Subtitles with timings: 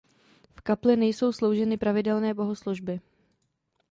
[0.55, 2.99] V kapli nejsou slouženy pravidelné bohoslužby.